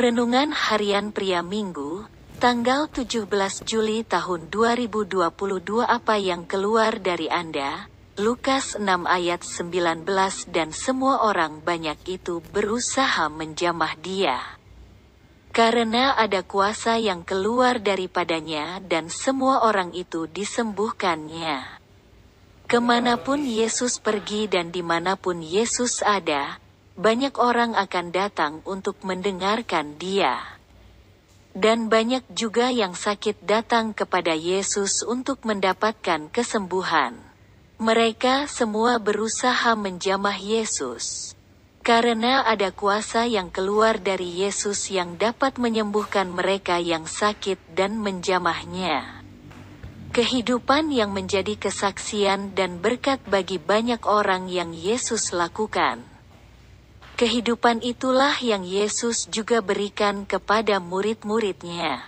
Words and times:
Renungan 0.00 0.56
Harian 0.56 1.12
Pria 1.12 1.44
Minggu, 1.44 2.08
tanggal 2.40 2.88
17 2.88 3.28
Juli 3.68 4.00
tahun 4.00 4.48
2022 4.48 5.28
Apa 5.84 6.16
yang 6.16 6.48
keluar 6.48 6.96
dari 6.96 7.28
Anda? 7.28 7.84
Lukas 8.16 8.80
6 8.80 8.88
ayat 9.04 9.44
19 9.44 10.08
Dan 10.48 10.72
semua 10.72 11.20
orang 11.28 11.60
banyak 11.60 12.00
itu 12.08 12.40
berusaha 12.48 13.28
menjamah 13.28 13.92
dia. 14.00 14.40
Karena 15.52 16.16
ada 16.16 16.48
kuasa 16.48 16.96
yang 16.96 17.20
keluar 17.20 17.76
daripadanya 17.76 18.80
dan 18.80 19.12
semua 19.12 19.68
orang 19.68 19.92
itu 19.92 20.24
disembuhkannya. 20.24 21.76
Ke 22.64 22.80
mana 22.80 23.20
pun 23.20 23.44
Yesus 23.44 24.00
pergi 24.00 24.48
dan 24.48 24.72
di 24.72 24.80
mana 24.80 25.20
pun 25.20 25.44
Yesus 25.44 26.00
ada, 26.00 26.56
banyak 27.00 27.40
orang 27.40 27.72
akan 27.80 28.12
datang 28.12 28.52
untuk 28.68 29.00
mendengarkan 29.08 29.96
dia. 29.96 30.36
Dan 31.56 31.88
banyak 31.88 32.28
juga 32.36 32.68
yang 32.68 32.92
sakit 32.92 33.40
datang 33.42 33.96
kepada 33.96 34.36
Yesus 34.36 35.00
untuk 35.02 35.40
mendapatkan 35.48 36.28
kesembuhan. 36.28 37.16
Mereka 37.80 38.44
semua 38.52 39.00
berusaha 39.00 39.72
menjamah 39.72 40.36
Yesus. 40.36 41.32
Karena 41.80 42.44
ada 42.44 42.68
kuasa 42.68 43.24
yang 43.24 43.48
keluar 43.48 43.96
dari 43.96 44.44
Yesus 44.44 44.92
yang 44.92 45.16
dapat 45.16 45.56
menyembuhkan 45.56 46.28
mereka 46.28 46.76
yang 46.76 47.08
sakit 47.08 47.56
dan 47.72 47.96
menjamahnya. 47.96 49.24
Kehidupan 50.12 50.92
yang 50.92 51.16
menjadi 51.16 51.56
kesaksian 51.56 52.52
dan 52.52 52.84
berkat 52.84 53.24
bagi 53.24 53.56
banyak 53.56 54.04
orang 54.04 54.52
yang 54.52 54.76
Yesus 54.76 55.32
lakukan. 55.32 56.04
Kehidupan 57.20 57.84
itulah 57.84 58.32
yang 58.40 58.64
Yesus 58.64 59.28
juga 59.28 59.60
berikan 59.60 60.24
kepada 60.24 60.80
murid-muridnya. 60.80 62.00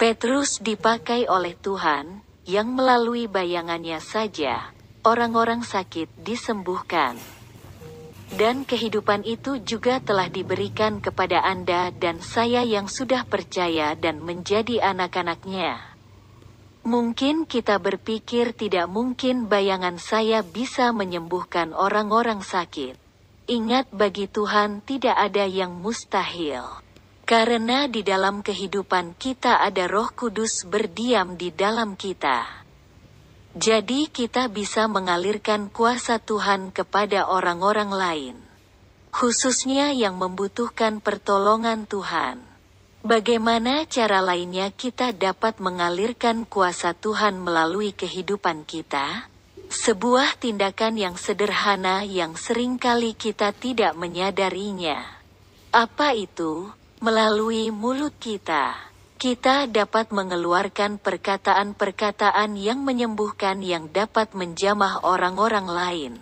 Petrus 0.00 0.64
dipakai 0.64 1.28
oleh 1.28 1.52
Tuhan, 1.60 2.24
yang 2.48 2.72
melalui 2.72 3.28
bayangannya 3.28 4.00
saja, 4.00 4.72
orang-orang 5.04 5.60
sakit 5.60 6.08
disembuhkan. 6.24 7.20
Dan 8.32 8.64
kehidupan 8.64 9.28
itu 9.28 9.60
juga 9.60 10.00
telah 10.00 10.32
diberikan 10.32 11.04
kepada 11.04 11.44
Anda 11.44 11.92
dan 11.92 12.24
saya 12.24 12.64
yang 12.64 12.88
sudah 12.88 13.28
percaya 13.28 13.92
dan 13.92 14.24
menjadi 14.24 14.80
anak-anaknya. 14.80 15.84
Mungkin 16.80 17.44
kita 17.44 17.76
berpikir 17.76 18.56
tidak 18.56 18.88
mungkin 18.88 19.52
bayangan 19.52 20.00
saya 20.00 20.40
bisa 20.40 20.96
menyembuhkan 20.96 21.76
orang-orang 21.76 22.40
sakit. 22.40 23.05
Ingat 23.46 23.94
bagi 23.94 24.26
Tuhan 24.26 24.82
tidak 24.82 25.14
ada 25.14 25.46
yang 25.46 25.70
mustahil. 25.78 26.66
Karena 27.22 27.86
di 27.86 28.02
dalam 28.02 28.42
kehidupan 28.42 29.14
kita 29.14 29.62
ada 29.62 29.86
roh 29.86 30.10
kudus 30.10 30.66
berdiam 30.66 31.38
di 31.38 31.54
dalam 31.54 31.94
kita. 31.94 32.42
Jadi 33.54 34.10
kita 34.10 34.50
bisa 34.50 34.90
mengalirkan 34.90 35.70
kuasa 35.70 36.18
Tuhan 36.18 36.74
kepada 36.74 37.30
orang-orang 37.30 37.90
lain. 37.94 38.36
Khususnya 39.14 39.94
yang 39.94 40.18
membutuhkan 40.18 40.98
pertolongan 40.98 41.86
Tuhan. 41.86 42.42
Bagaimana 43.06 43.86
cara 43.86 44.26
lainnya 44.26 44.74
kita 44.74 45.14
dapat 45.14 45.62
mengalirkan 45.62 46.42
kuasa 46.50 46.98
Tuhan 46.98 47.38
melalui 47.38 47.94
kehidupan 47.94 48.66
kita? 48.66 49.30
Sebuah 49.66 50.38
tindakan 50.38 50.94
yang 50.94 51.16
sederhana 51.18 52.06
yang 52.06 52.38
sering 52.38 52.78
kali 52.78 53.18
kita 53.18 53.50
tidak 53.50 53.98
menyadarinya. 53.98 55.02
Apa 55.74 56.14
itu? 56.14 56.70
Melalui 57.02 57.74
mulut 57.74 58.14
kita, 58.16 58.72
kita 59.18 59.66
dapat 59.66 60.14
mengeluarkan 60.14 61.02
perkataan-perkataan 61.02 62.54
yang 62.54 62.80
menyembuhkan 62.86 63.58
yang 63.58 63.90
dapat 63.90 64.32
menjamah 64.38 65.02
orang-orang 65.02 65.66
lain. 65.66 66.12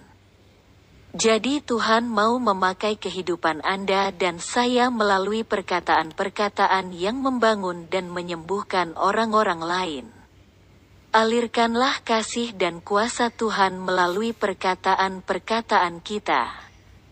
Jadi 1.14 1.62
Tuhan 1.62 2.10
mau 2.10 2.34
memakai 2.42 2.98
kehidupan 2.98 3.62
Anda 3.62 4.10
dan 4.10 4.42
saya 4.42 4.90
melalui 4.90 5.46
perkataan-perkataan 5.46 6.90
yang 6.90 7.22
membangun 7.22 7.86
dan 7.86 8.10
menyembuhkan 8.10 8.98
orang-orang 8.98 9.62
lain. 9.62 10.23
Alirkanlah 11.14 12.02
kasih 12.02 12.58
dan 12.58 12.82
kuasa 12.82 13.30
Tuhan 13.30 13.78
melalui 13.78 14.34
perkataan-perkataan 14.34 16.02
kita. 16.02 16.50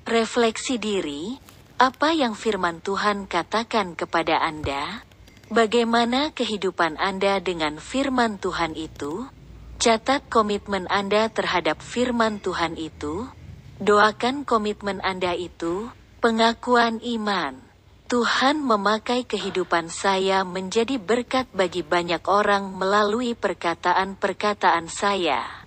Refleksi 0.03 0.75
diri, 0.75 1.39
apa 1.79 2.11
yang 2.11 2.35
firman 2.35 2.83
Tuhan 2.83 3.31
katakan 3.31 3.95
kepada 3.95 4.43
Anda? 4.43 5.07
Bagaimana 5.55 6.35
kehidupan 6.35 6.99
Anda 6.99 7.39
dengan 7.39 7.79
firman 7.79 8.43
Tuhan 8.43 8.75
itu? 8.75 9.31
Catat 9.79 10.27
komitmen 10.27 10.91
Anda 10.91 11.31
terhadap 11.31 11.79
firman 11.79 12.43
Tuhan 12.43 12.75
itu. 12.75 13.31
Doakan 13.79 14.43
komitmen 14.43 14.99
Anda 14.99 15.39
itu, 15.39 15.95
pengakuan 16.19 16.99
iman. 17.07 17.72
Tuhan 18.13 18.61
memakai 18.61 19.25
kehidupan 19.25 19.89
saya 19.89 20.45
menjadi 20.45 21.01
berkat 21.01 21.49
bagi 21.49 21.81
banyak 21.81 22.21
orang 22.29 22.69
melalui 22.77 23.33
perkataan-perkataan 23.33 24.85
saya. 24.85 25.62